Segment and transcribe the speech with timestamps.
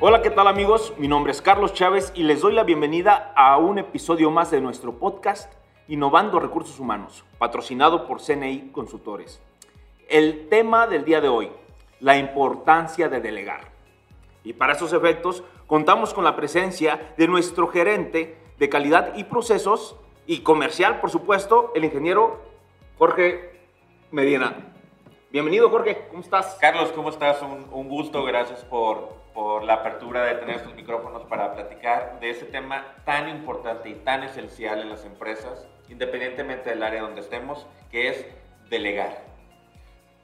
[0.00, 0.94] Hola, ¿qué tal amigos?
[0.96, 4.60] Mi nombre es Carlos Chávez y les doy la bienvenida a un episodio más de
[4.60, 5.52] nuestro podcast
[5.88, 9.42] Innovando Recursos Humanos, patrocinado por CNI Consultores.
[10.08, 11.50] El tema del día de hoy,
[11.98, 13.72] la importancia de delegar.
[14.44, 19.96] Y para esos efectos, contamos con la presencia de nuestro gerente de calidad y procesos
[20.28, 22.40] y comercial, por supuesto, el ingeniero
[22.98, 23.50] Jorge
[24.12, 24.74] Medina.
[25.32, 26.56] Bienvenido, Jorge, ¿cómo estás?
[26.60, 27.42] Carlos, ¿cómo estás?
[27.42, 32.30] Un, un gusto, gracias por, por, la apertura de tener estos micrófonos para platicar de
[32.30, 37.64] ese tema tan importante y tan esencial en las empresas, independientemente del área donde estemos,
[37.88, 38.26] que es
[38.68, 39.16] delegar.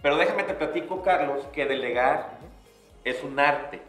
[0.03, 2.39] Pero déjame te platico, Carlos, que delegar
[3.05, 3.81] es un arte.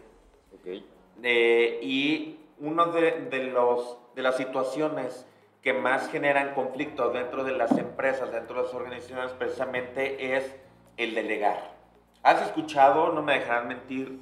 [0.59, 0.87] Okay.
[1.23, 5.25] Eh, y uno de, de, los, de las situaciones
[5.63, 10.55] que más generan conflicto dentro de las empresas, dentro de las organizaciones, precisamente es
[10.97, 11.73] el delegar.
[12.21, 14.19] ¿Has escuchado, no me dejarán mentir,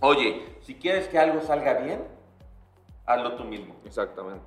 [0.00, 2.04] oye, si quieres que algo salga bien,
[3.04, 3.74] hazlo tú mismo?
[3.84, 4.44] Exactamente.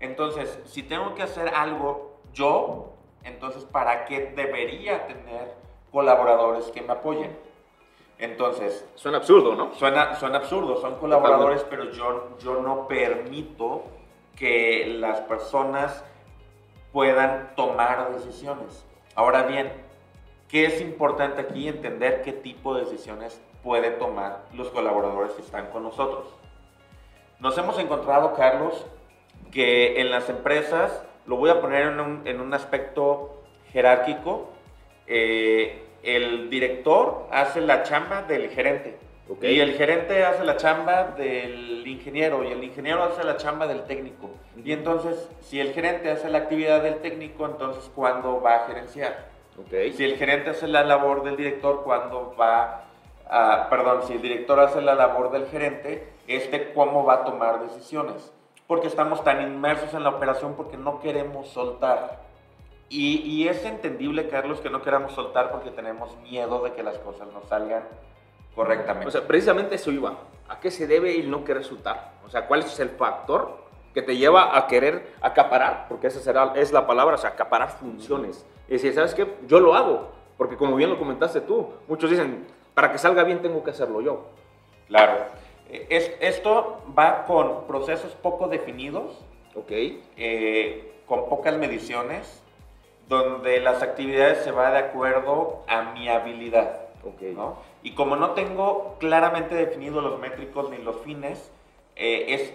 [0.00, 2.92] Entonces, si tengo que hacer algo yo,
[3.24, 5.54] entonces, ¿para qué debería tener
[5.90, 7.36] colaboradores que me apoyen?
[8.18, 8.86] Entonces...
[8.94, 9.74] Suena absurdo, ¿no?
[9.74, 13.84] Suena, suena absurdo, son colaboradores, pero yo, yo no permito
[14.36, 16.04] que las personas
[16.92, 18.84] puedan tomar decisiones.
[19.14, 19.86] Ahora bien,
[20.48, 25.66] ¿Qué es importante aquí entender qué tipo de decisiones puede tomar los colaboradores que están
[25.70, 26.28] con nosotros?
[27.40, 28.86] Nos hemos encontrado, Carlos,
[29.50, 33.42] que en las empresas, lo voy a poner en un, en un aspecto
[33.72, 34.50] jerárquico,
[35.08, 38.98] eh, el director hace la chamba del gerente.
[39.28, 39.56] Okay.
[39.56, 43.82] Y el gerente hace la chamba del ingeniero y el ingeniero hace la chamba del
[43.82, 44.30] técnico.
[44.64, 49.26] Y entonces, si el gerente hace la actividad del técnico, entonces, ¿cuándo va a gerenciar?
[49.66, 49.92] Okay.
[49.92, 52.85] Si el gerente hace la labor del director cuando va
[53.70, 57.60] perdón, si el director hace la labor del gerente, es de cómo va a tomar
[57.60, 58.32] decisiones.
[58.66, 62.20] Porque estamos tan inmersos en la operación porque no queremos soltar.
[62.88, 66.98] Y, y es entendible, Carlos, que no queramos soltar porque tenemos miedo de que las
[66.98, 67.84] cosas no salgan
[68.56, 69.08] correctamente.
[69.08, 70.16] O sea, precisamente eso iba.
[70.48, 72.12] ¿A qué se debe el no querer soltar?
[72.24, 73.58] O sea, ¿cuál es el factor
[73.92, 75.86] que te lleva a querer acaparar?
[75.88, 78.46] Porque esa será, es la palabra, o sea, acaparar funciones.
[78.68, 79.36] Y decir, ¿sabes qué?
[79.46, 82.46] Yo lo hago, porque como bien lo comentaste tú, muchos dicen,
[82.76, 84.26] para que salga bien tengo que hacerlo yo.
[84.88, 85.24] Claro.
[85.70, 90.04] Es, esto va con procesos poco definidos, okay.
[90.18, 92.42] eh, con pocas mediciones,
[93.08, 96.82] donde las actividades se van de acuerdo a mi habilidad.
[97.02, 97.32] Okay.
[97.32, 97.56] ¿no?
[97.82, 101.50] Y como no tengo claramente definidos los métricos ni los fines,
[101.94, 102.52] eh, es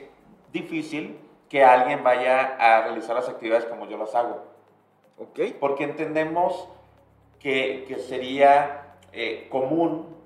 [0.53, 1.17] difícil
[1.49, 4.43] que alguien vaya a realizar las actividades como yo las hago.
[5.17, 5.57] Okay.
[5.59, 6.67] Porque entendemos
[7.39, 8.80] que, que sería
[9.13, 10.21] eh, común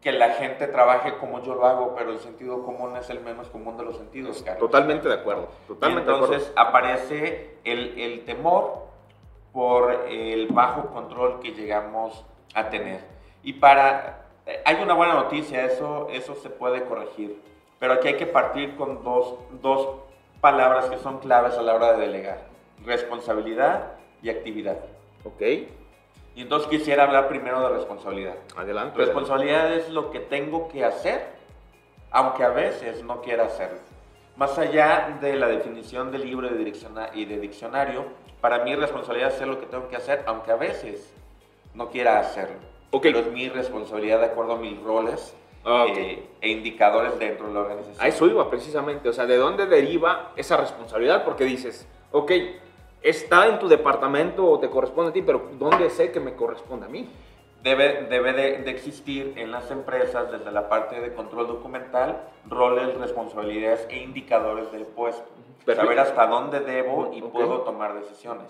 [0.00, 3.48] que la gente trabaje como yo lo hago, pero el sentido común es el menos
[3.48, 4.70] común de los sentidos, Carlos.
[4.70, 5.48] Totalmente de acuerdo.
[5.66, 6.68] Totalmente y entonces de acuerdo.
[6.68, 8.86] aparece el, el, temor
[9.52, 12.24] por el bajo control que llegamos
[12.54, 13.00] a tener.
[13.42, 14.26] Y para...
[14.64, 17.40] Hay una buena noticia, eso, eso se puede corregir,
[17.78, 20.00] pero aquí hay que partir con dos, dos
[20.40, 22.40] palabras que son claves a la hora de delegar.
[22.84, 23.92] Responsabilidad
[24.22, 24.78] y actividad.
[25.24, 25.42] Ok.
[26.34, 28.36] Y entonces quisiera hablar primero de responsabilidad.
[28.56, 28.96] Adelante.
[28.96, 29.86] Responsabilidad adelante.
[29.88, 31.26] es lo que tengo que hacer,
[32.10, 33.78] aunque a veces no quiera hacerlo.
[34.36, 38.04] Más allá de la definición del libro y de diccionario,
[38.40, 41.12] para mí responsabilidad es hacer lo que tengo que hacer, aunque a veces
[41.74, 42.56] no quiera hacerlo.
[42.90, 43.12] Okay.
[43.12, 46.04] Pero es mi responsabilidad de acuerdo a mis roles Ah, okay.
[46.04, 48.02] eh, e indicadores dentro de la organización.
[48.02, 51.22] A eso iba precisamente, o sea, ¿de dónde deriva esa responsabilidad?
[51.24, 52.32] Porque dices, ok,
[53.02, 56.86] está en tu departamento o te corresponde a ti, pero ¿dónde sé que me corresponde
[56.86, 57.08] a mí?
[57.62, 62.96] Debe, debe de, de, existir en las empresas, desde la parte de control documental, roles,
[62.96, 65.28] responsabilidades e indicadores del puesto.
[65.64, 65.82] Perfecto.
[65.82, 67.30] Saber hasta dónde debo y okay.
[67.30, 68.48] puedo tomar decisiones.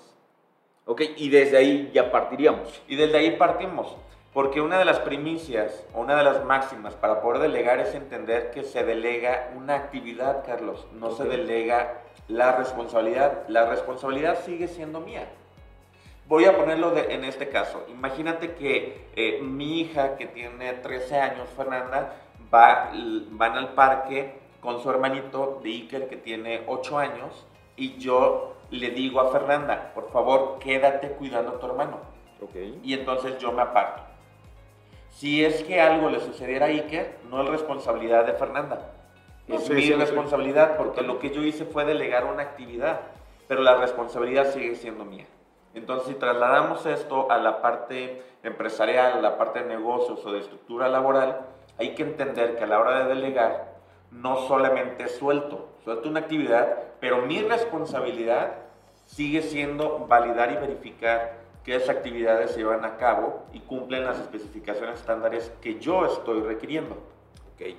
[0.86, 2.82] Ok, y desde ahí ya partiríamos.
[2.86, 3.96] Y desde ahí partimos.
[4.32, 8.52] Porque una de las primicias o una de las máximas para poder delegar es entender
[8.52, 11.18] que se delega una actividad, Carlos, no okay.
[11.18, 13.42] se delega la responsabilidad.
[13.48, 15.26] La responsabilidad sigue siendo mía.
[16.28, 17.84] Voy a ponerlo de, en este caso.
[17.88, 22.14] Imagínate que eh, mi hija, que tiene 13 años, Fernanda,
[22.54, 22.92] va,
[23.30, 28.90] van al parque con su hermanito de Iker, que tiene 8 años, y yo le
[28.90, 31.98] digo a Fernanda, por favor, quédate cuidando a tu hermano.
[32.40, 32.78] Okay.
[32.84, 34.09] Y entonces yo me aparto.
[35.10, 38.92] Si es que algo le sucediera a Iker, no es responsabilidad de Fernanda.
[39.48, 40.74] Es sí, mi sí, responsabilidad sí.
[40.78, 43.00] porque lo que yo hice fue delegar una actividad,
[43.48, 45.26] pero la responsabilidad sigue siendo mía.
[45.74, 50.40] Entonces, si trasladamos esto a la parte empresarial, a la parte de negocios o de
[50.40, 51.40] estructura laboral,
[51.78, 53.74] hay que entender que a la hora de delegar,
[54.10, 58.52] no solamente suelto, suelto una actividad, pero mi responsabilidad
[59.06, 64.18] sigue siendo validar y verificar que esas actividades se llevan a cabo y cumplen las
[64.18, 66.96] especificaciones estándares que yo estoy requiriendo.
[67.54, 67.78] Okay.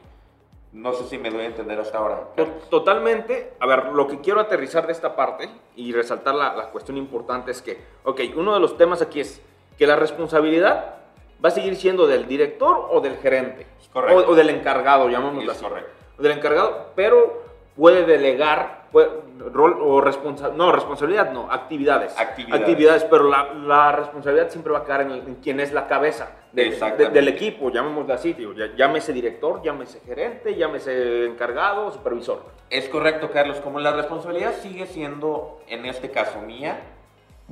[0.73, 2.27] No sé si me doy a entender hasta ahora.
[2.69, 3.53] Totalmente.
[3.59, 7.51] A ver, lo que quiero aterrizar de esta parte y resaltar la, la cuestión importante
[7.51, 9.41] es que, ok, uno de los temas aquí es
[9.77, 10.97] que la responsabilidad
[11.43, 13.67] va a seguir siendo del director o del gerente.
[13.91, 14.29] Correcto.
[14.29, 15.63] O, del encargado, llamémoslo así.
[15.63, 15.91] Correcto.
[16.19, 17.43] Del encargado, pero
[17.75, 22.17] puede delegar rol o responsabilidad, no, responsabilidad no, actividades.
[22.17, 22.61] Actividades.
[22.61, 27.27] Actividades, pero la, la responsabilidad siempre va a caer en, quien es la cabeza del
[27.29, 32.43] equipo, llamémoslo así, tío, llámese director, llámese gerente, llámese encargado, supervisor.
[32.69, 36.79] Es correcto, Carlos, como la responsabilidad sigue siendo, en este caso, mía,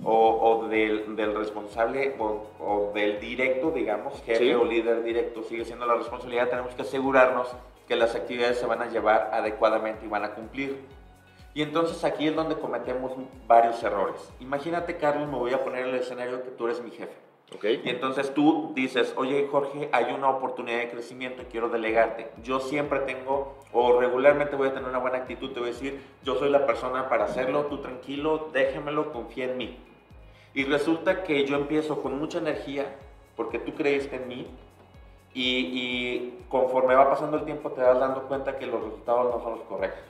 [0.03, 5.85] o, del, del, responsable o, o, del directo, digamos, jefe o líder directo, sigue siendo
[5.85, 7.49] la responsabilidad, tenemos que asegurarnos
[7.89, 10.79] que las actividades se van a llevar adecuadamente y van a cumplir.
[11.55, 13.13] Y entonces aquí es donde cometemos
[13.47, 14.31] varios errores.
[14.39, 17.17] Imagínate, Carlos, me voy a poner el escenario que tú eres mi jefe.
[17.55, 17.81] Okay.
[17.83, 22.29] Y entonces tú dices, oye Jorge, hay una oportunidad de crecimiento y quiero delegarte.
[22.43, 25.99] Yo siempre tengo, o regularmente voy a tener una buena actitud, te voy a decir,
[26.23, 29.79] yo soy la persona para hacerlo, tú tranquilo, déjemelo, confía en mí.
[30.53, 32.95] Y resulta que yo empiezo con mucha energía,
[33.35, 34.47] porque tú creíste en mí,
[35.33, 39.51] y, conforme va pasando el tiempo te vas dando cuenta que los resultados no son
[39.59, 40.03] los correctos.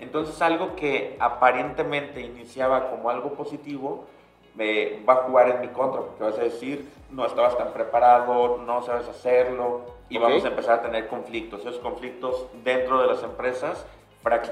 [0.00, 4.06] Entonces algo que aparentemente iniciaba como algo positivo,
[4.56, 8.58] me va a jugar en mi contra, porque vas a decir, no estabas tan preparado,
[8.58, 11.60] no sabes hacerlo, y vamos a empezar a tener conflictos.
[11.60, 13.86] Esos conflictos dentro de las empresas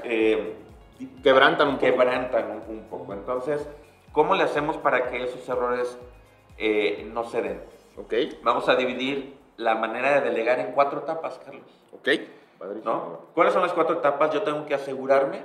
[0.03, 0.55] eh,
[1.21, 1.85] quebrantan un poco.
[1.85, 3.13] Quebrantan un, poco.
[3.13, 3.67] Entonces,
[4.11, 5.97] ¿cómo le hacemos para que esos errores
[6.57, 7.61] eh, no se den?
[7.95, 8.39] Okay.
[8.43, 11.67] Vamos a dividir la manera de delegar en cuatro etapas, Carlos.
[11.93, 12.09] Ok.
[12.83, 13.19] ¿No?
[13.33, 14.31] ¿Cuáles son las cuatro etapas?
[14.31, 15.43] Yo tengo que asegurarme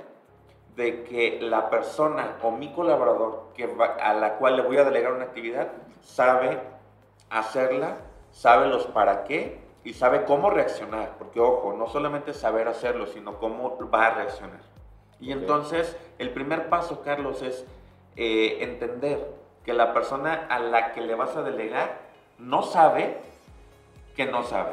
[0.75, 3.69] de que la persona o mi colaborador que
[4.01, 5.67] a la cual le voy a delegar una actividad
[6.01, 6.57] sabe
[7.29, 7.97] hacerla,
[8.31, 11.15] sabe los para qué y sabe cómo reaccionar.
[11.17, 14.61] Porque, ojo, no solamente saber hacerlo, sino cómo va a reaccionar.
[15.19, 17.65] Y entonces, el primer paso, Carlos, es
[18.15, 19.33] eh, entender
[19.65, 21.99] que la persona a la que le vas a delegar
[22.37, 23.17] no sabe
[24.19, 24.71] que no sabe.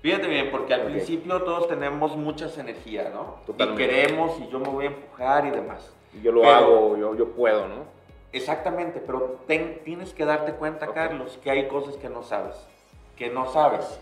[0.00, 3.40] Fíjate bien, porque al principio todos tenemos muchas energías, ¿no?
[3.44, 3.84] Totalmente.
[3.84, 5.92] Y queremos y yo me voy a empujar y demás.
[6.14, 7.84] Y yo lo hago, yo, yo puedo, ¿no?
[8.32, 12.56] Exactamente, pero tienes que darte cuenta, Carlos, que hay cosas que no sabes,
[13.16, 14.00] que no sabes.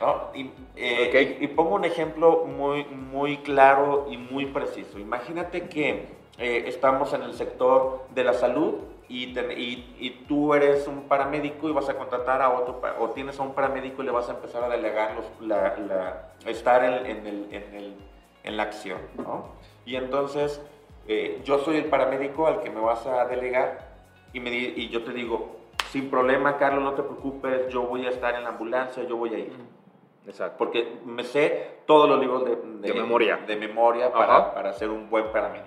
[0.00, 0.30] ¿no?
[0.34, 4.98] Y, eh, y, pongo un ejemplo muy, muy claro y muy preciso.
[4.98, 6.08] Imagínate que
[6.38, 8.74] eh, estamos en el sector de la salud
[9.10, 13.42] y, y, tú eres un paramédico y vas a contratar a otro, o tienes a
[13.42, 17.26] un paramédico y le vas a empezar a delegar los, la, la, estar en, en,
[17.26, 17.94] el, en, el,
[18.44, 19.46] en, la acción, ¿no?
[19.84, 20.64] Y entonces,
[21.08, 23.88] eh, yo soy el paramédico al que me vas a delegar
[24.32, 25.56] y, me, y yo te digo,
[25.88, 29.34] sin problema, Carlos, no te preocupes, yo voy a estar en la ambulancia, yo voy
[29.34, 29.52] a ir.
[30.24, 30.56] Exacto.
[30.56, 35.10] Porque me sé todos los libros de, de, memoria, de memoria para, para ser un
[35.10, 35.66] buen paramédico.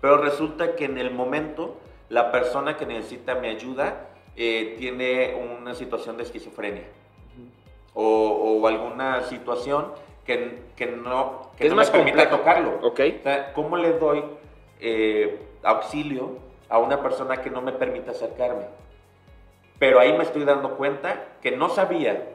[0.00, 1.76] Pero resulta que en el momento
[2.10, 6.84] la persona que necesita mi ayuda eh, tiene una situación de esquizofrenia
[7.94, 9.92] o, alguna situación
[10.24, 12.78] que, que no, que es más me permita tocarlo.
[12.82, 13.22] Okay.
[13.54, 14.22] ¿Cómo le doy
[14.80, 16.38] eh, auxilio
[16.68, 18.66] a una persona que no me permite acercarme?
[19.78, 22.28] Pero ahí me estoy dando cuenta que no sabía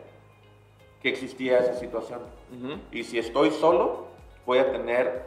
[1.01, 2.22] que existía esa situación.
[2.91, 4.08] Y si estoy solo,
[4.46, 5.24] voy a tener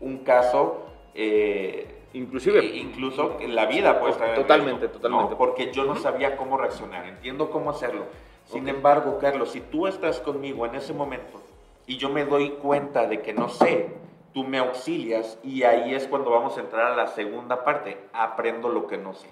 [0.00, 2.64] un caso eh, Inclusive.
[2.64, 3.98] incluso en la vida
[4.34, 5.36] Totalmente, totalmente.
[5.36, 8.04] Porque yo no sabía cómo reaccionar, entiendo cómo hacerlo.
[8.44, 11.40] Sin embargo, Carlos, si tú estás conmigo en ese momento
[11.86, 13.94] y yo me doy cuenta de que no sé,
[14.34, 18.68] tú me auxilias y ahí es cuando vamos a entrar a la segunda parte, aprendo
[18.68, 19.28] lo que no sé.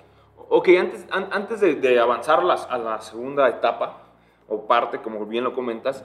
[0.48, 4.02] Ok, antes, antes de, avanzar a la segunda etapa
[4.48, 6.04] o parte, como bien lo comentas,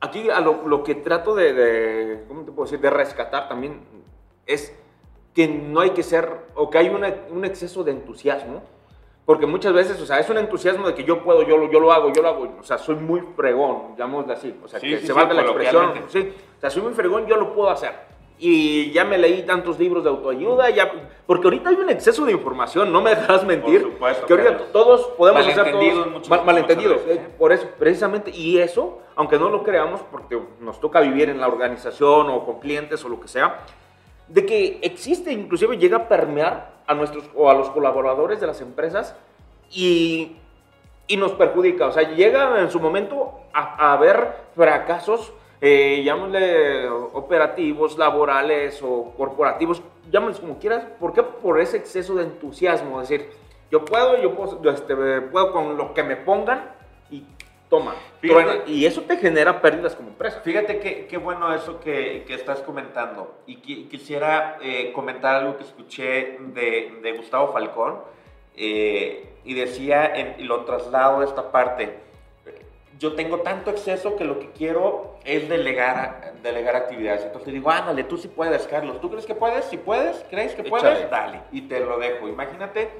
[0.00, 3.80] aquí a lo, que trato de, de, ¿cómo te puedo decir?, de rescatar también
[4.46, 4.76] es
[5.34, 8.62] que no hay que ser, o que hay un exceso de entusiasmo,
[9.30, 11.78] porque muchas veces, o sea, es un entusiasmo de que yo puedo, yo lo, yo
[11.78, 14.98] lo hago, yo lo hago, o sea, soy muy fregón, llamémoslo así, o sea, que
[14.98, 17.92] se valga la expresión, sí, o sea, soy muy fregón, yo lo puedo hacer.
[18.42, 20.90] Y ya me leí tantos libros de autoayuda, ya,
[21.26, 23.82] porque ahorita hay un exceso de información, no me dejarás mentir.
[23.82, 27.02] Por supuesto, que ahorita todos podemos hacer todos mal, malentendidos.
[27.06, 27.28] ¿eh?
[27.38, 31.46] Por eso, precisamente, y eso, aunque no lo creamos, porque nos toca vivir en la
[31.46, 33.60] organización o con clientes o lo que sea,
[34.30, 38.60] de que existe, inclusive llega a permear a nuestros o a los colaboradores de las
[38.60, 39.16] empresas
[39.70, 40.36] y,
[41.06, 41.86] y nos perjudica.
[41.86, 45.32] O sea, llega en su momento a, haber fracasos
[45.62, 50.84] eh, llámale operativos, laborales o corporativos, llámales como quieras.
[50.98, 51.22] ¿Por qué?
[51.22, 53.02] Por ese exceso de entusiasmo.
[53.02, 53.28] Es decir,
[53.70, 56.72] yo puedo, yo puedo, yo, este, puedo con lo que me pongan
[57.10, 57.24] y
[57.70, 57.94] toma.
[58.20, 60.40] Fíjate- y eso te genera pérdidas como empresa.
[60.40, 63.36] Fíjate qué, qué bueno eso que, que estás comentando.
[63.46, 68.00] Y qui- quisiera eh, comentar algo que escuché de, de Gustavo Falcón.
[68.56, 71.94] eh, y decía, en- y lo traslado a esta parte.
[72.98, 77.24] Yo tengo tanto exceso que lo que quiero es delegar, delegar actividades.
[77.24, 79.00] Entonces digo, ándale, tú sí puedes, Carlos.
[79.00, 79.64] ¿Tú crees que puedes?
[79.66, 80.84] Si puedes, ¿crees que puedes?
[80.98, 81.08] Échale.
[81.08, 81.40] Dale.
[81.52, 82.28] Y te lo dejo.
[82.28, 82.90] Imagínate,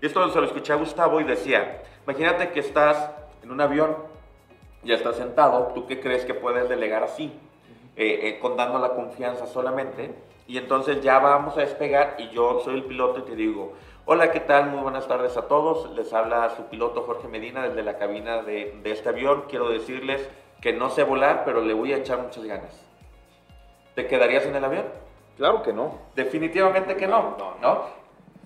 [0.00, 3.10] esto se lo escuché a Gustavo y decía, imagínate que estás
[3.42, 3.94] en un avión
[4.82, 7.32] ya estás sentado, ¿tú qué crees que puedes delegar así?
[7.96, 10.14] Eh, eh, con dando la confianza solamente.
[10.46, 13.74] Y entonces ya vamos a despegar y yo soy el piloto y te digo,
[14.06, 14.70] hola, ¿qué tal?
[14.70, 15.90] Muy buenas tardes a todos.
[15.92, 19.44] Les habla su piloto Jorge Medina desde la cabina de, de este avión.
[19.48, 20.28] Quiero decirles
[20.60, 22.86] que no sé volar, pero le voy a echar muchas ganas.
[23.94, 24.86] ¿Te quedarías en el avión?
[25.36, 25.98] Claro que no.
[26.14, 27.84] Definitivamente que no, No, ¿no?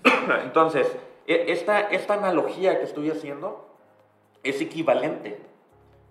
[0.43, 3.67] Entonces, e- esta, esta analogía que estoy haciendo
[4.43, 5.39] es equivalente,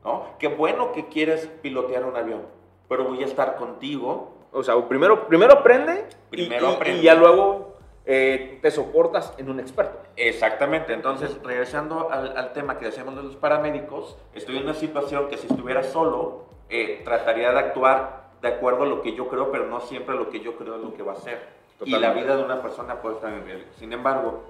[0.04, 0.24] ¿no?
[0.38, 2.42] Qué bueno que quieres pilotear un avión,
[2.88, 4.32] pero voy a estar contigo.
[4.52, 7.00] O sea, primero, primero aprende, y- Primero y, aprende.
[7.00, 7.74] y ya luego
[8.06, 9.98] eh, te soportas en un experto.
[10.16, 15.28] Exactamente, entonces, regresando al, al tema que decíamos de los paramédicos, estoy en una situación
[15.28, 19.50] que si estuviera solo, eh, trataría de actuar de acuerdo a lo que yo creo,
[19.50, 21.40] pero no siempre lo que yo creo es lo que va a ser.
[21.84, 23.68] Y la vida de una persona puede estar en riesgo.
[23.78, 24.44] Sin embargo,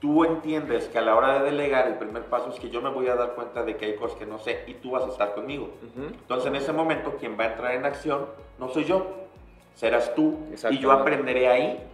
[0.00, 2.88] tú entiendes que a la hora de delegar, el primer paso es que yo me
[2.88, 5.08] voy a dar cuenta de que hay cosas que no sé y tú vas a
[5.08, 5.70] estar conmigo.
[5.82, 6.06] Ujú.
[6.06, 8.26] Entonces, en ese momento, quien va a entrar en acción
[8.58, 9.06] no soy yo,
[9.74, 10.38] serás tú.
[10.70, 11.86] Y yo aprenderé ahí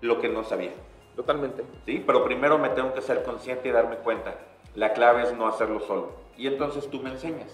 [0.00, 0.72] lo que no sabía.
[1.16, 1.64] Totalmente.
[1.86, 2.02] ¿sí?
[2.04, 4.34] Pero primero me tengo que ser consciente y darme cuenta.
[4.74, 6.12] La clave es no hacerlo solo.
[6.36, 7.50] Y entonces tú me enseñas.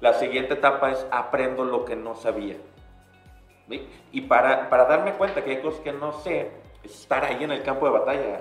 [0.00, 2.56] La siguiente etapa es aprendo lo que no sabía.
[3.68, 3.86] ¿sí?
[4.10, 6.50] Y para, para darme cuenta que hay cosas que no sé,
[6.82, 8.40] estar ahí en el campo de batalla,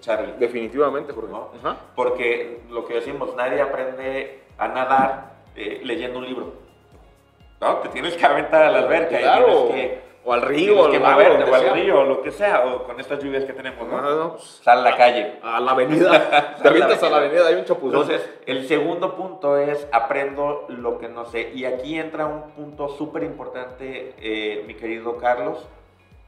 [0.00, 0.34] Charlie.
[0.38, 1.30] Definitivamente, Jorge.
[1.62, 1.76] ¿no?
[1.94, 6.52] Porque lo que decimos, nadie aprende a nadar eh, leyendo un libro.
[7.60, 7.76] ¿No?
[7.78, 9.48] Te tienes que aventar a la alberca Claro.
[9.48, 12.66] y tienes que, o al río, o al lago, o río, o lo que sea,
[12.66, 13.96] o con estas lluvias que tenemos, ¿no?
[14.00, 15.38] No, no, no, pues, Sal a la calle.
[15.42, 16.56] a la avenida.
[16.62, 18.02] Te avientas a la avenida, hay un chapuzón.
[18.02, 21.50] Entonces, el segundo punto es aprendo lo que no sé.
[21.54, 25.66] Y aquí entra un punto súper importante, eh, mi querido Carlos,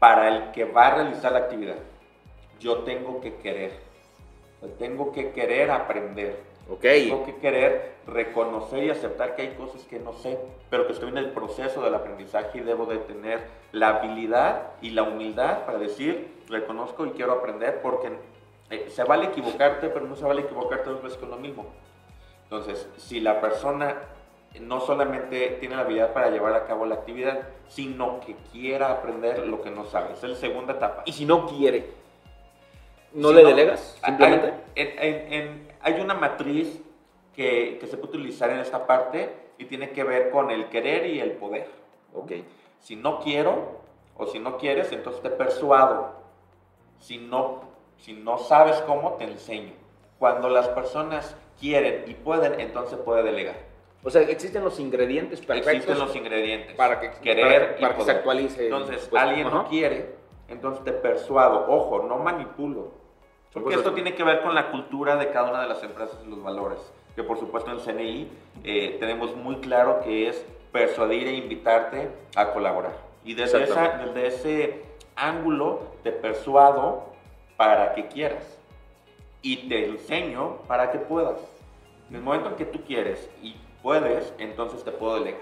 [0.00, 1.76] para el que va a realizar la actividad.
[2.58, 3.72] Yo tengo que querer.
[4.60, 6.42] Yo Tengo que querer aprender.
[6.68, 6.80] ok.
[6.80, 10.38] Tengo que querer reconocer y aceptar que hay cosas que no sé,
[10.68, 13.40] pero que estoy en el proceso del aprendizaje y debo de tener
[13.72, 18.10] la habilidad y la humildad para decir, reconozco y quiero aprender, porque
[18.70, 21.66] eh, se vale equivocarte, pero no se vale equivocarte dos veces con lo mismo.
[22.44, 23.96] Entonces, si la persona
[24.58, 29.46] no solamente tiene la habilidad para llevar a cabo la actividad, sino que quiera aprender
[29.46, 30.14] lo que no sabe.
[30.14, 31.02] Esa es la segunda etapa.
[31.06, 31.90] Y si no quiere,
[33.12, 33.98] ¿no Si le delegas?
[34.02, 34.54] hay- Simplemente.
[34.74, 36.80] en- en- en- hay una matriz
[37.34, 41.06] que, que se puede utilizar en esta parte y tiene que ver con el querer
[41.06, 41.68] y el poder.
[42.14, 42.32] Ok.
[42.80, 43.78] Si no quiero
[44.16, 46.12] o si no quieres, entonces te persuado.
[46.98, 47.62] Si no,
[47.98, 49.72] si no sabes cómo, te enseño.
[50.18, 53.69] Cuando las personas quieren y pueden, entonces puede delegar.
[54.02, 56.74] O sea, existen los ingredientes perfectos Existen los ingredientes.
[56.74, 58.64] para que, querer para, y para que se actualice.
[58.64, 60.14] Entonces, pues, alguien no quiere,
[60.48, 61.66] entonces te persuado.
[61.68, 62.92] Ojo, no manipulo.
[63.52, 66.30] Porque esto tiene que ver con la cultura de cada una de las empresas y
[66.30, 66.78] los valores.
[67.16, 68.30] Que por supuesto en CNI
[68.62, 72.96] eh, tenemos muy claro que es persuadir e invitarte a colaborar.
[73.24, 74.82] Y desde, esa, desde ese
[75.16, 77.10] ángulo te persuado
[77.56, 78.58] para que quieras.
[79.42, 81.40] Y te enseño para que puedas.
[82.08, 85.40] En el momento en que tú quieres y puedes, entonces te puedo delegar.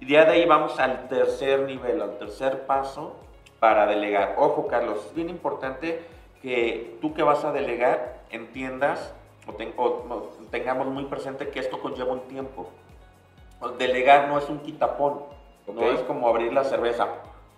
[0.00, 3.16] Y de ahí vamos al tercer nivel, al tercer paso
[3.58, 4.36] para delegar.
[4.38, 6.04] Ojo, Carlos, es bien importante
[6.40, 9.12] que tú que vas a delegar entiendas
[9.48, 12.68] o, ten- o- o tengamos muy presente que esto conlleva un tiempo.
[13.76, 15.20] Delegar no es un quitapón,
[15.66, 17.08] no es como abrir la cerveza,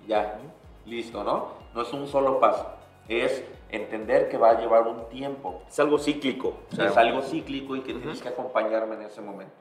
[0.06, 0.38] ya,
[0.86, 1.48] listo, ¿no?
[1.74, 2.66] No es un solo paso,
[3.06, 6.58] es entender que va a llevar un tiempo, Es algo cíclico.
[6.72, 9.54] o sea, es algo cíclico y que tienes que acompañarme en ese momento.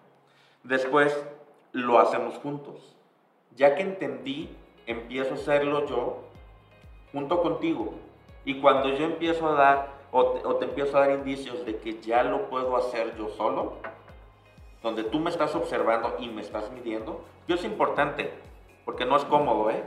[0.63, 1.17] Después
[1.71, 2.95] lo hacemos juntos.
[3.55, 6.23] Ya que entendí, empiezo a hacerlo yo
[7.11, 7.93] junto contigo.
[8.45, 11.77] Y cuando yo empiezo a dar o te, o te empiezo a dar indicios de
[11.77, 13.73] que ya lo puedo hacer yo solo,
[14.81, 18.31] donde tú me estás observando y me estás midiendo, yo es importante,
[18.85, 19.83] porque no es cómodo, ¿eh?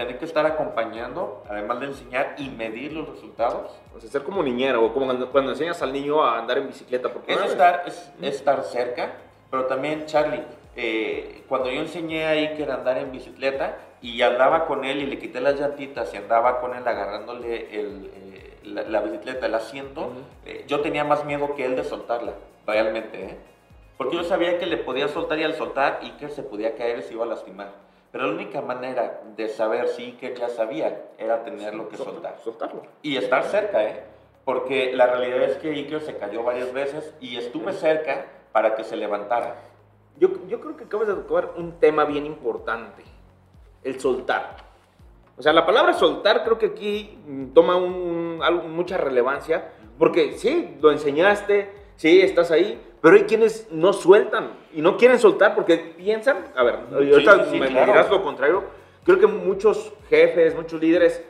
[0.00, 4.42] Tener que estar acompañando, además de enseñar y medir los resultados, o sea, ser como
[4.42, 7.12] niñero, o como cuando, cuando enseñas al niño a andar en bicicleta.
[7.12, 9.12] Porque Es estar, es, es estar cerca,
[9.50, 10.42] pero también, Charlie,
[10.74, 15.06] eh, cuando yo enseñé a Iker a andar en bicicleta y andaba con él y
[15.06, 20.12] le quité las llantitas y andaba con él agarrándole el, eh, la, bicicleta, el asiento,
[20.46, 22.32] eh, yo tenía más miedo que él de soltarla,
[22.66, 23.36] realmente.
[23.98, 27.02] Porque yo sabía que le podía soltar y al soltar Iker se podía caer y
[27.02, 27.89] se iba a lastimar.
[28.12, 32.38] Pero la única manera de saber si Iker ya sabía era tenerlo que soltar.
[32.42, 32.82] Soltarlo.
[33.02, 34.04] Y estar cerca, ¿eh?
[34.44, 38.82] Porque la realidad es que Iker se cayó varias veces y estuve cerca para que
[38.82, 39.54] se levantara.
[40.18, 43.04] Yo, yo creo que acabas de tocar un tema bien importante,
[43.84, 44.56] el soltar.
[45.40, 47.18] O sea, la palabra soltar creo que aquí
[47.54, 48.40] toma un,
[48.74, 54.80] mucha relevancia, porque sí, lo enseñaste, sí, estás ahí, pero hay quienes no sueltan y
[54.80, 58.64] no quieren soltar porque piensan, a ver, ahorita me, dirás lo contrario,
[59.04, 61.22] creo que muchos jefes, muchos líderes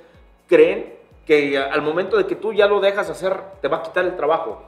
[0.46, 0.94] creen
[1.26, 4.14] que al momento de que tú ya lo dejas hacer, te va a quitar el
[4.16, 4.62] trabajo.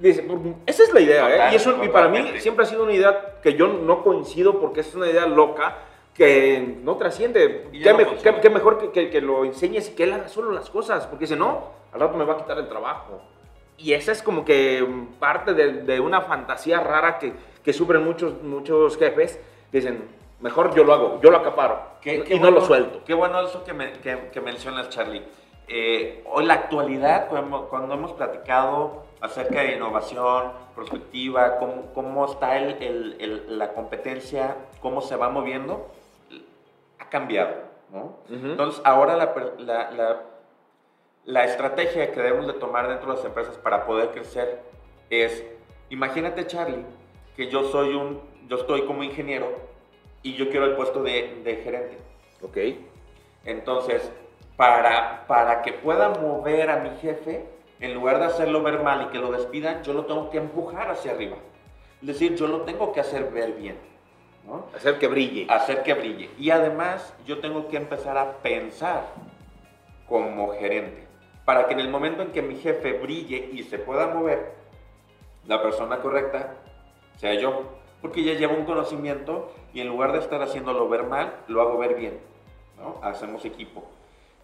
[0.00, 0.26] Dice,
[0.64, 1.52] esa es la idea, ¿eh?
[1.52, 4.80] y, eso, y para mí siempre ha sido una idea que yo no coincido porque
[4.80, 5.76] es una idea loca
[6.14, 7.68] que no trasciende.
[7.70, 7.92] Qué,
[8.50, 11.70] mejor que, que, lo enseñes y que él haga solo las cosas, porque si no,
[11.92, 13.20] al rato me va a quitar el trabajo.
[13.78, 14.86] Y esa es como que
[15.18, 17.32] parte de, de una fantasía rara que,
[17.64, 19.40] que, sufren muchos, muchos jefes.
[19.72, 20.08] Dicen,
[20.40, 23.02] mejor yo lo hago, yo lo acaparo y no lo suelto.
[23.04, 25.22] Qué bueno eso que, me, que mencionas, Charlie.
[25.74, 32.82] Eh, hoy la actualidad, cuando, hemos platicado acerca de innovación, perspectiva, cómo, cómo está el,
[33.18, 35.90] el, la competencia, cómo se va moviendo,
[36.98, 37.54] ha cambiado.
[37.90, 38.18] ¿no?
[38.28, 40.22] Entonces, ahora la, la, la,
[41.26, 44.60] estrategia que debemos de tomar dentro de las empresas para poder crecer
[45.10, 45.44] es,
[45.90, 46.84] imagínate Charlie,
[47.36, 49.48] que yo soy un, yo estoy como ingeniero
[50.22, 51.98] y yo quiero el puesto de, de gerente.
[52.42, 52.56] Ok.
[53.44, 54.10] Entonces,
[54.56, 57.44] para, para que pueda mover a mi jefe,
[57.80, 60.90] en lugar de hacerlo ver mal y que lo despidan, yo lo tengo que empujar
[60.90, 61.36] hacia arriba.
[62.00, 63.76] Es decir, yo lo tengo que hacer ver bien.
[64.74, 65.46] Hacer que brille.
[65.48, 66.30] Hacer que brille.
[66.38, 69.06] Y además, yo tengo que empezar a pensar
[70.08, 71.06] como gerente.
[71.44, 74.52] Para que en el momento en que mi jefe brille y se pueda mover,
[75.46, 76.54] la persona correcta
[77.16, 77.64] sea yo.
[78.00, 81.78] Porque ya llevo un conocimiento y en lugar de estar haciéndolo ver mal, lo hago
[81.78, 82.20] ver bien.
[82.78, 82.98] ¿no?
[83.02, 83.84] Hacemos equipo.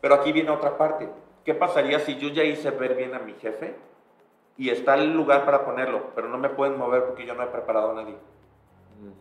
[0.00, 1.08] Pero aquí viene otra parte.
[1.44, 3.74] ¿Qué pasaría si yo ya hice ver bien a mi jefe
[4.56, 7.46] y está el lugar para ponerlo, pero no me pueden mover porque yo no he
[7.46, 8.16] preparado a nadie?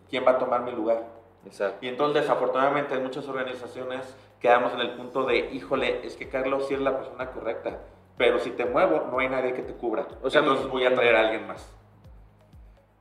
[0.10, 1.04] ¿Quién va a tomar mi lugar?
[1.46, 1.78] Exacto.
[1.86, 6.68] Y entonces, desafortunadamente, en muchas organizaciones quedamos en el punto de, híjole, es que Carlos
[6.68, 7.80] sí es la persona correcta,
[8.18, 10.08] pero si te muevo, no hay nadie que te cubra.
[10.22, 11.72] O sea, entonces voy a traer a alguien más.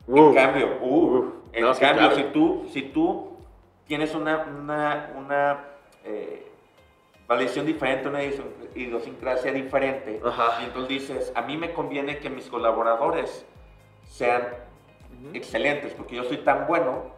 [0.09, 0.69] en cambio,
[1.53, 3.37] en cambio si, tú, si tú
[3.87, 5.65] tienes una, una, una
[6.05, 6.47] eh,
[7.27, 10.21] validación diferente, una idiosincrasia diferente.
[10.61, 13.47] Y entonces dices, a mí me conviene que mis colaboradores
[14.05, 14.43] sean
[15.33, 17.15] excelentes, porque yo soy tan bueno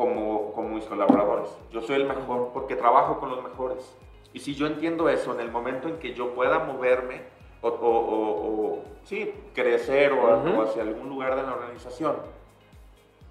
[0.00, 1.50] como, como mis colaboradores.
[1.70, 3.94] Yo soy el mejor porque trabajo con los mejores.
[4.32, 7.20] Y si yo entiendo eso, en el momento en que yo pueda moverme
[7.60, 12.16] o, o, sí, crecer o, hacia algún lugar de la organización,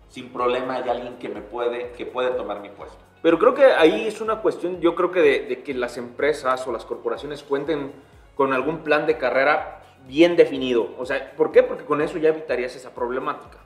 [0.09, 2.99] sin problema hay alguien que me puede, que puede tomar mi puesto.
[3.23, 6.71] Pero creo que ahí es una cuestión, yo creo que de, que las empresas o
[6.71, 7.93] las corporaciones cuenten
[8.35, 10.89] con algún plan de carrera bien definido.
[10.99, 11.63] O sea, ¿por qué?
[11.63, 13.57] Porque con eso ya evitarías esa problemática.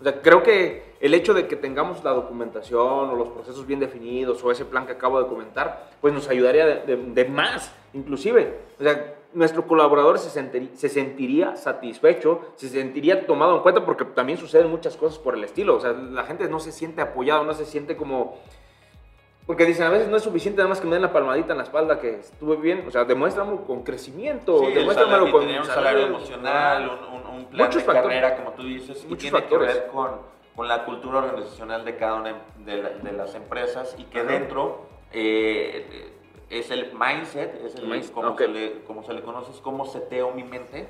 [0.00, 3.80] O sea, creo que el hecho de que tengamos la documentación o los procesos bien
[3.80, 8.58] definidos o ese plan que acabo de comentar, pues nos ayudaría de, más, inclusive.
[8.78, 14.04] O sea, nuestro colaborador se, sentiría, se sentiría satisfecho, se sentiría tomado en cuenta porque
[14.06, 15.76] también suceden muchas cosas por el estilo.
[15.76, 18.38] O sea, la gente no se siente apoyado, no se siente como
[19.46, 21.58] porque dicen, a veces no es suficiente nada más que me den la palmadita en
[21.58, 22.84] la espalda que estuve bien.
[22.86, 27.84] O sea, demuéstrame con crecimiento, sí, demuéstramelo con un salario emocional, un, un, plan de
[27.84, 30.20] carrera, como tú dices, y tiene que ver con,
[30.54, 36.12] con, la cultura organizacional de cada una de, las empresas y que dentro eh,
[36.48, 38.12] es el mindset, es el, mindset.
[38.12, 40.86] Como, se le, como se le conoce, es cómo seteo mi mente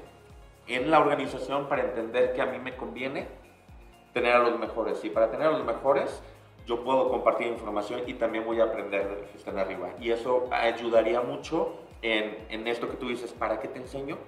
[0.67, 3.29] en la organización para entender que a mí me conviene
[4.13, 5.05] tener a los mejores.
[5.05, 6.23] Y para tener a los mejores
[6.67, 9.91] yo puedo compartir información y también voy a aprender de los que están arriba.
[10.01, 14.19] Y eso ayudaría mucho en, en esto que tú dices, ¿para qué te enseño?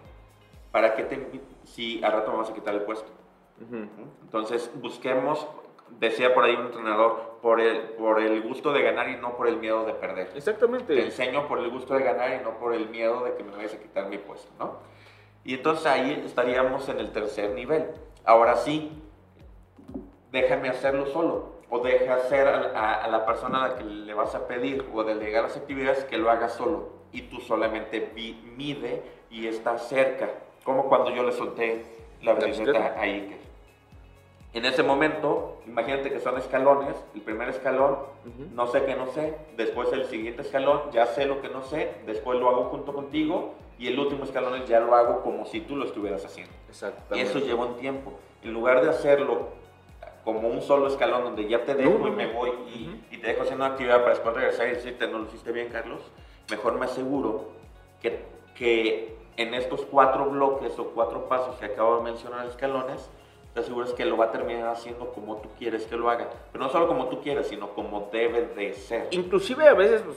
[0.71, 1.41] ¿Para qué te...
[1.65, 3.11] si al rato vamos a quitar el puesto?
[4.23, 5.47] Entonces, busquemos,
[6.01, 9.47] decía por ahí un entrenador, por el, por el gusto de ganar y no por
[9.47, 10.33] el miedo de perder.
[10.35, 10.95] Exactamente.
[10.95, 13.55] Te enseño por el gusto de ganar y no por el miedo de que me
[13.55, 14.79] vayas a quitar mi puesto, ¿no?
[15.45, 17.91] Y entonces ahí estaríamos en el tercer nivel.
[18.25, 18.93] Ahora sí,
[20.33, 24.47] déjame hacerlo solo o deja hacer a, la persona a la que le vas a
[24.47, 28.13] pedir o delegar las actividades que lo haga solo y tú solamente
[28.59, 30.29] mide y está cerca,
[30.65, 31.83] como cuando yo le solté
[32.21, 33.39] la bicicleta a Iker.
[34.53, 38.01] En ese momento, imagínate que son escalones, el primer escalón,
[38.53, 41.95] no sé qué no sé, después el siguiente escalón, ya sé lo que no sé,
[42.05, 45.77] después lo hago junto contigo y el último escalón ya lo hago como si tú
[45.77, 46.53] lo estuvieras haciendo.
[47.15, 48.13] Y eso lleva un tiempo.
[48.43, 49.62] En lugar de hacerlo
[50.25, 52.51] como un solo escalón donde ya te dejo y me voy
[53.11, 55.69] y, te dejo haciendo una actividad para después regresar y decirte, no lo hiciste bien,
[55.69, 56.01] Carlos,
[56.51, 57.51] mejor me aseguro
[58.01, 63.11] que, que en estos cuatro bloques o cuatro pasos que acabo de mencionar, escalones,
[63.55, 66.29] te aseguras que lo va a terminar haciendo como tú quieres que lo haga.
[66.51, 69.09] Pero no solo como tú quieres, sino como debe de ser.
[69.11, 70.17] Inclusive a veces pues,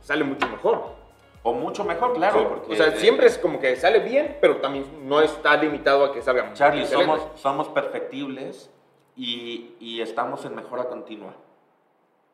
[0.00, 1.02] sale mucho mejor.
[1.44, 2.48] O mucho mejor, claro.
[2.48, 6.12] porque, o sea, siempre es como que sale bien, pero también no está limitado a
[6.12, 8.70] que salga Charlie, somos, somos perfectibles
[9.16, 11.34] y, y, estamos en mejora continua.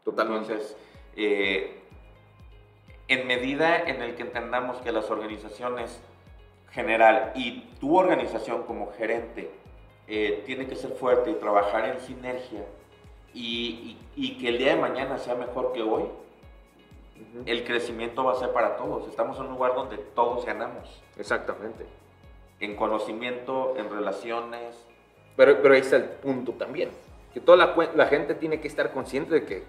[0.04, 0.52] Totalmente.
[0.52, 0.76] Entonces,
[1.16, 1.82] eh,
[3.08, 6.00] en medida en el que entendamos que las organizaciones
[6.70, 9.50] general y tu organización como gerente
[10.06, 12.64] eh, tiene que ser fuerte y trabajar en sinergia
[13.34, 13.96] y,
[14.40, 16.04] que el día de mañana sea mejor que hoy,
[17.46, 19.06] el crecimiento va a ser para todos.
[19.08, 21.02] Estamos en un lugar donde todos ganamos.
[21.18, 21.86] Exactamente.
[22.60, 24.87] En conocimiento, en relaciones.
[25.38, 26.90] Pero, pero ahí está el punto también.
[27.32, 29.62] Que toda la, gente tiene que estar consciente de que,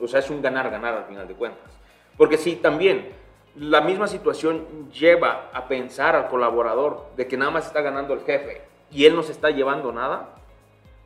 [0.00, 1.70] o sea, es un ganar-ganar al final de cuentas.
[2.16, 3.10] Porque si también
[3.56, 8.20] la misma situación lleva a pensar al colaborador de que nada más está ganando el
[8.20, 10.30] jefe y él no se está llevando nada,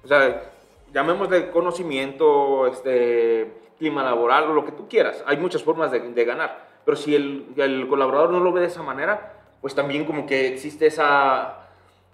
[0.05, 0.53] o sea,
[0.93, 6.65] llamémosle conocimiento, este, clima laboral o lo que tú quieras, hay muchas formas de, ganar,
[6.85, 10.47] pero si el, el, colaborador no lo ve de esa manera, pues también como que
[10.47, 11.68] existe esa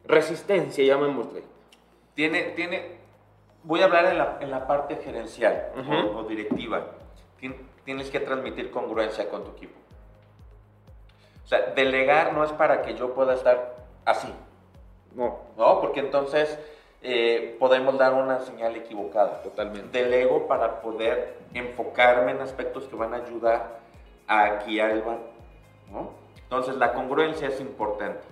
[0.07, 1.43] resistencia, llamémosle.
[2.15, 2.99] Tiene, tiene,
[3.63, 6.85] voy a hablar en la, en la parte gerencial o, o directiva
[7.85, 9.79] tienes que transmitir congruencia con tu equipo.
[11.45, 14.33] O sea, delegar no es para que yo pueda estar así.
[15.15, 15.41] No.
[15.57, 16.59] No, porque entonces
[17.03, 19.43] eh, podemos dar una señal equivocada.
[19.43, 20.03] Totalmente.
[20.03, 23.81] Delego para poder enfocarme en aspectos que van a ayudar
[24.27, 25.29] a guiar el barco.
[25.93, 26.11] ¿no?
[26.43, 28.23] Entonces, la congruencia es importante.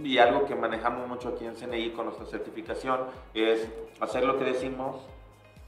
[0.00, 3.00] Y algo que manejamos mucho aquí en CNI con nuestra certificación
[3.34, 3.68] es
[4.00, 4.96] hacer lo que decimos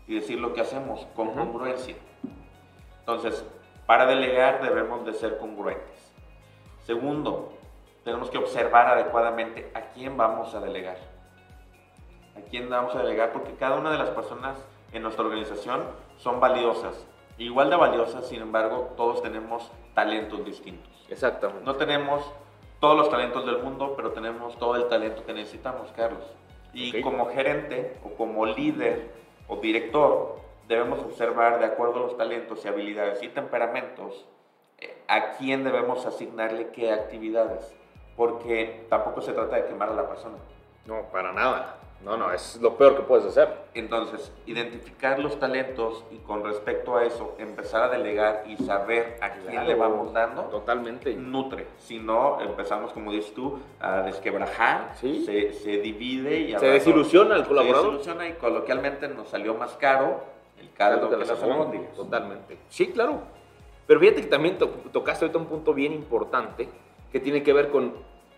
[0.07, 1.97] y decir lo que hacemos con congruencia.
[3.01, 3.45] Entonces,
[3.87, 6.13] para delegar debemos de ser congruentes.
[6.85, 7.53] Segundo,
[8.03, 10.97] tenemos que observar adecuadamente a quién vamos a delegar.
[12.37, 14.57] A quién vamos a delegar porque cada una de las personas
[14.93, 15.85] en nuestra organización
[16.17, 17.07] son valiosas.
[17.37, 20.93] Igual de valiosas, sin embargo, todos tenemos talentos distintos.
[21.09, 21.65] Exactamente.
[21.65, 22.31] No tenemos
[22.81, 26.25] todos los talentos del mundo, pero tenemos todo el talento que necesitamos, Carlos.
[26.73, 29.11] Y como gerente o como líder
[29.49, 34.27] o director, debemos observar de acuerdo a los talentos y habilidades y temperamentos
[34.79, 37.73] eh, a quién debemos asignarle qué actividades,
[38.17, 40.37] porque tampoco se trata de quemar a la persona.
[40.87, 41.79] No, para nada.
[42.05, 43.49] No, no, es lo peor que puedes hacer.
[43.73, 49.31] Entonces, identificar los talentos y con respecto a eso, empezar a delegar y saber a
[49.33, 50.43] quién le vamos dando.
[50.43, 51.15] Totalmente.
[51.15, 51.67] Nutre.
[51.79, 54.93] Si no, empezamos, como dices tú, a desquebrajar.
[55.01, 55.25] ¿Sí?
[55.25, 56.59] Se, se divide y...
[56.59, 57.83] Se desilusiona el colaborador.
[57.83, 60.25] Se desilusiona y coloquialmente nos salió más caro
[60.61, 61.95] el caldo de las albóndigas.
[61.95, 62.59] Totalmente.
[62.69, 63.23] Sí, claro.
[63.87, 66.69] Pero fíjate que también tocaste ahorita un punto bien importante
[67.11, 67.95] que tiene que ver con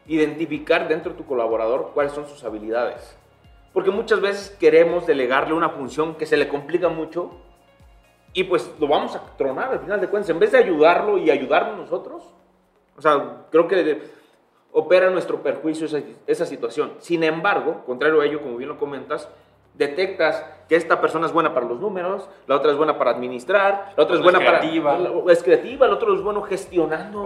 [0.07, 3.17] identificar dentro de tu colaborador cuáles son sus habilidades.
[3.77, 7.33] Porque muchas veces queremos delegarle una función que se le complica mucho
[8.33, 10.31] y pues lo vamos a tronar al final de cuentas.
[10.31, 12.23] En vez de ayudarlo y ayudarnos nosotros,
[12.97, 14.01] o sea, creo que
[14.73, 16.95] opera nuestro perjuicio esa, esa situación.
[17.01, 19.29] Sin embargo, contrario a ello, como bien lo comentas,
[19.77, 23.93] detectas que esta persona es buena para los números, la otra es buena para administrar,
[23.97, 24.59] la otra es buena para...
[25.31, 27.23] Es creativa, el otro es bueno gestionando.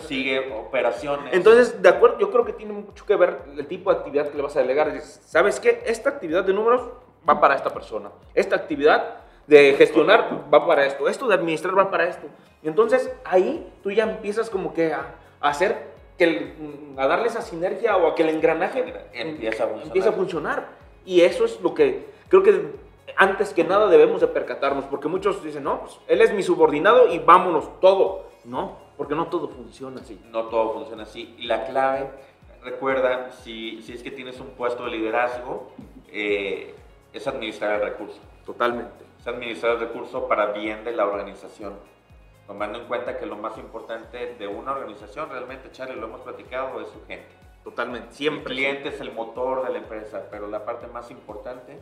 [0.00, 1.34] sigue operaciones.
[1.34, 4.36] Entonces, de acuerdo, yo creo que tiene mucho que ver el tipo de actividad que
[4.36, 4.92] le vas a delegar.
[5.00, 5.82] ¿Sabes qué?
[5.86, 6.82] Esta actividad de números
[7.28, 8.10] va para esta persona.
[8.34, 11.08] Esta actividad de gestionar va para esto.
[11.08, 12.28] Esto de administrar va para esto.
[12.62, 16.54] Y entonces, ahí tú ya empiezas como que a, hacer, que
[16.96, 20.83] a darle esa sinergia o a que el engranaje empieza a funcionar.
[21.04, 22.84] Y eso es lo que creo que
[23.16, 27.12] antes que nada debemos de percatarnos, porque muchos dicen, no, pues él es mi subordinado
[27.12, 28.32] y vámonos, todo.
[28.44, 30.20] No, porque no todo funciona así.
[30.30, 31.34] No todo funciona así.
[31.38, 32.10] Y la clave,
[32.62, 35.70] recuerda, si, si es que tienes un puesto de liderazgo,
[36.08, 36.74] eh,
[37.12, 38.20] es administrar el recurso.
[38.44, 39.04] Totalmente.
[39.20, 41.74] Es administrar el recurso para bien de la organización.
[42.46, 46.80] Tomando en cuenta que lo más importante de una organización, realmente, Charlie, lo hemos platicado,
[46.82, 47.43] es su gente.
[47.64, 48.52] Totalmente, siempre.
[48.52, 51.80] El cliente es el motor de la empresa, pero la parte más importante,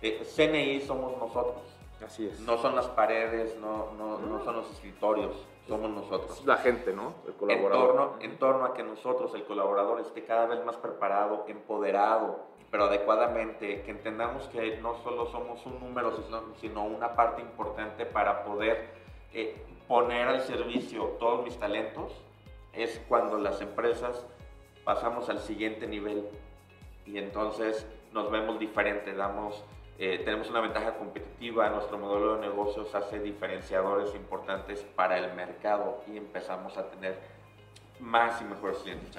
[0.00, 1.62] eh, CNI somos nosotros.
[2.04, 2.40] Así es.
[2.40, 5.34] No son las paredes, no, no, no son los escritorios,
[5.66, 6.44] somos nosotros.
[6.44, 7.14] la gente, ¿no?
[7.26, 7.80] El colaborador.
[7.80, 12.38] En torno, en torno a que nosotros, el colaborador, esté cada vez más preparado, empoderado,
[12.70, 16.12] pero adecuadamente, que entendamos que no solo somos un número,
[16.60, 18.90] sino, una parte importante para poder
[19.32, 19.56] eh,
[19.88, 22.12] poner al servicio todos mis talentos,
[22.72, 24.26] es cuando las empresas
[24.86, 26.28] pasamos al siguiente nivel
[27.04, 29.64] y entonces nos vemos diferente, damos,
[29.98, 36.04] eh, tenemos una ventaja competitiva, nuestro modelo de negocios hace diferenciadores importantes para el mercado
[36.06, 37.18] y empezamos a tener
[37.98, 39.10] más y mejores clientes,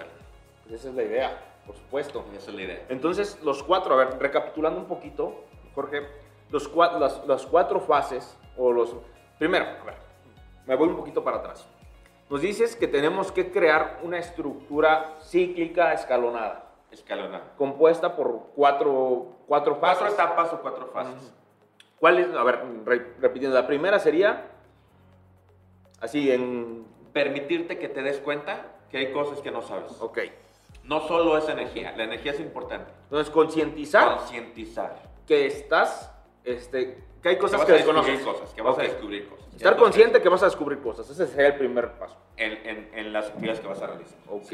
[0.64, 2.24] pues esa es la idea, por supuesto.
[2.34, 2.86] Esa es la idea.
[2.88, 5.44] Entonces, los cuatro, a ver, recapitulando un poquito,
[5.76, 6.08] Jorge,
[6.50, 8.96] los cuatro, las, las cuatro fases, o los...
[9.38, 9.96] Primero, a ver,
[10.66, 11.68] me voy un poquito para atrás.
[12.30, 16.66] Nos dices que tenemos que crear una estructura cíclica escalonada.
[16.92, 17.54] Escalonada.
[17.58, 20.00] Compuesta por cuatro, cuatro fases.
[20.00, 21.34] Cuatro etapas o cuatro fases.
[22.00, 22.34] ¿Cuál es?
[22.34, 22.62] A ver,
[23.20, 23.56] repitiendo.
[23.56, 24.48] La primera sería,
[26.02, 26.86] así en...
[27.14, 30.00] Permitirte que te des cuenta que hay cosas que no sabes.
[30.02, 30.20] Ok.
[30.84, 32.92] No solo es energía, la energía es importante.
[33.04, 34.18] Entonces, concientizar.
[34.20, 35.02] Concientizar.
[35.26, 36.14] Que estás,
[36.48, 38.22] este, que hay cosas que, que desconoces.
[38.22, 39.54] Cosas, que vas a descubrir cosas.
[39.54, 41.10] Estar consciente que vas a descubrir cosas.
[41.10, 42.16] Ese sería el primer paso.
[42.38, 44.18] En, en, en las actividades que vas a realizar.
[44.30, 44.54] Ok.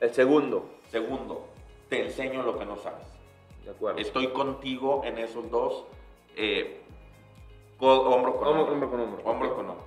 [0.00, 0.70] El segundo.
[0.90, 1.48] Segundo,
[1.88, 3.06] te enseño lo que no sabes.
[3.64, 4.00] De acuerdo.
[4.00, 5.84] Estoy contigo en esos dos,
[6.34, 6.80] eh,
[7.78, 8.72] hombro con hombro.
[8.72, 9.22] Hombro con hombro.
[9.24, 9.84] Hombro con hombro.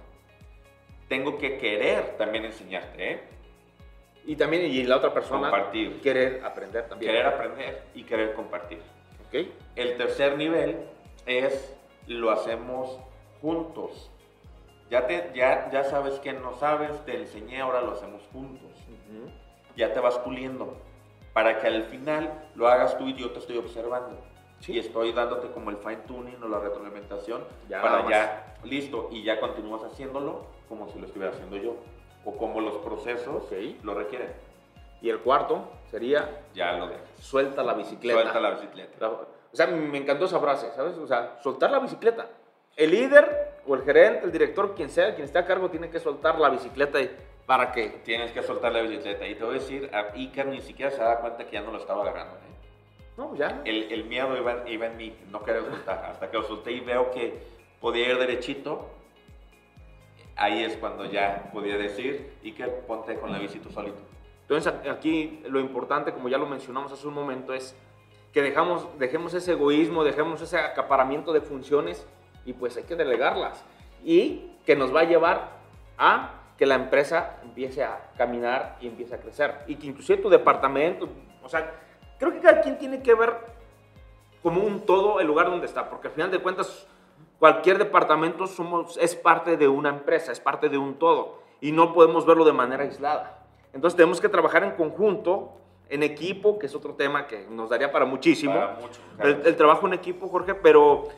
[1.09, 3.19] Tengo que querer también enseñarte, ¿eh?
[4.23, 5.99] Y también, y la otra persona, compartir.
[5.99, 7.11] querer aprender también.
[7.11, 8.79] Querer aprender y querer compartir.
[9.27, 9.47] ¿Ok?
[9.75, 10.77] El tercer nivel
[11.25, 11.75] es
[12.07, 12.97] lo hacemos
[13.41, 14.10] juntos.
[14.89, 18.69] Ya, te, ya, ya sabes que no sabes, te enseñé, ahora lo hacemos juntos.
[19.75, 20.75] Ya te vas puliendo.
[21.34, 24.17] Para que al final lo hagas tú y yo te estoy observando.
[24.67, 29.39] Y estoy dándote como el fine tuning o la retroalimentación para ya, listo, y ya
[29.39, 31.77] continúas haciéndolo como si lo estuviera haciendo yo
[32.25, 33.43] o como los procesos
[33.81, 34.31] lo requieren.
[35.01, 36.43] Y el cuarto sería...
[36.53, 37.10] Ya lo dejas.
[37.19, 38.21] Suelta la bicicleta.
[38.21, 39.12] Suelta la bicicleta.
[39.51, 40.97] O sea, me encantó esa frase, ¿sabes?
[40.97, 42.27] O sea, soltar la bicicleta.
[42.75, 45.99] El líder o el gerente, el director, quien sea, quien esté a cargo, tiene que
[45.99, 46.99] soltar la bicicleta
[47.45, 47.89] para que...
[48.03, 49.27] Tienes que soltar la bicicleta.
[49.27, 51.71] Y te voy a decir, a Icar ni siquiera se da cuenta que ya no
[51.71, 52.35] lo estaba agarrando.
[52.35, 52.39] ¿eh?
[53.17, 53.61] No, ya.
[53.65, 56.05] El, el miedo iba, iba, en mí, no quería soltar.
[56.05, 57.39] Hasta que lo solté y veo que
[57.81, 58.89] podía ir derechito
[60.41, 63.99] ahí es cuando ya podía decir que ponte con la bici tú solito.
[64.41, 67.75] Entonces aquí lo importante, como ya lo mencionamos hace un momento, es
[68.34, 72.06] que dejamos, dejemos ese egoísmo, dejemos ese acaparamiento de funciones
[72.46, 73.63] y pues hay que delegarlas.
[74.04, 75.50] Y que nos va a llevar
[75.98, 79.60] a que la empresa empiece a caminar y empiece a crecer.
[79.67, 81.10] Y que inclusive tu departamento,
[81.44, 81.72] o sea,
[82.20, 83.36] creo que cada quien tiene que ver
[84.41, 86.88] como un todo el lugar donde está, porque al final de cuentas
[87.41, 91.91] Cualquier departamento somos, es parte de una empresa, es parte de un todo y no
[91.91, 93.39] podemos verlo de manera aislada.
[93.74, 95.52] Entonces tenemos que trabajar en conjunto,
[95.91, 98.56] en equipo, que es otro tema que nos daría para muchísimo.
[99.19, 101.10] el, trabajo en equipo, Jorge, pero,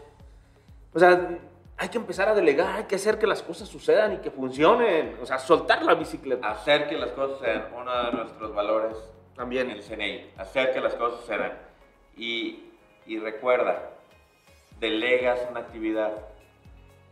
[0.92, 1.38] o sea,
[1.78, 5.18] hay que empezar a delegar, hay que hacer que las cosas sucedan y que funcionen,
[5.22, 6.50] o sea, soltar la bicicleta.
[6.50, 8.98] Hacer que las cosas sean uno de nuestros valores
[9.36, 11.54] también en el CNI, hacer que las cosas sucedan.
[12.18, 12.72] Y,
[13.06, 13.92] y recuerda,
[14.80, 16.14] delegas una actividad,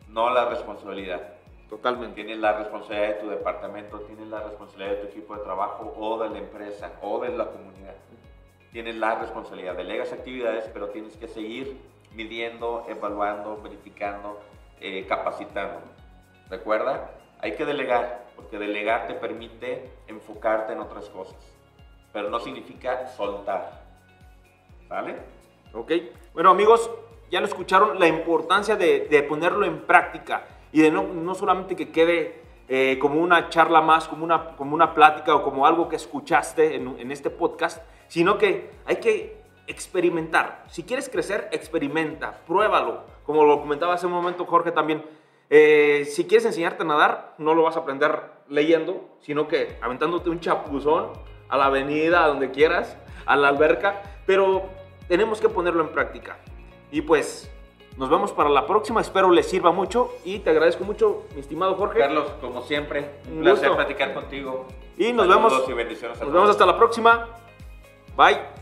[0.08, 1.31] no la responsabilidad.
[1.72, 2.16] Totalmente.
[2.16, 6.20] Tienes la responsabilidad de tu departamento, tienes la responsabilidad de tu equipo de trabajo o
[6.22, 7.96] de la empresa o de la comunidad.
[8.74, 11.80] Tienes la responsabilidad, delegas actividades, pero tienes que seguir
[12.14, 14.42] midiendo, evaluando, verificando,
[14.82, 15.80] eh, capacitando.
[16.50, 21.40] Recuerda, hay que delegar, porque delegar te permite enfocarte en otras cosas,
[22.12, 23.82] pero no significa soltar.
[24.90, 25.16] ¿Vale?
[25.74, 25.94] Ok.
[26.34, 26.92] Bueno, amigos,
[27.30, 31.92] ya lo escucharon, la importancia de, ponerlo en práctica y de no, no solamente que
[31.92, 32.42] quede
[32.74, 36.76] eh, como una charla más, como una, como una plática o como algo que escuchaste
[36.76, 40.64] en, este podcast, sino que hay que experimentar.
[40.70, 43.04] Si quieres crecer, experimenta, pruébalo.
[43.26, 45.04] Como lo comentaba hace un momento Jorge también,
[45.50, 50.30] eh, si quieres enseñarte a nadar, no lo vas a aprender leyendo, sino que aventándote
[50.30, 51.10] un chapuzón
[51.50, 54.64] a la avenida, a donde quieras, a la alberca, pero
[55.10, 56.38] tenemos que ponerlo en práctica.
[56.90, 57.52] Y pues
[58.02, 59.00] nos vemos para la próxima.
[59.00, 62.00] Espero les sirva mucho y te agradezco mucho, mi estimado Jorge.
[62.00, 64.66] Carlos, como siempre, un, placer platicar contigo.
[64.98, 65.54] Y nos vemos.
[65.70, 67.28] Y bendiciones nos vemos hasta la próxima.
[68.18, 68.61] Bye.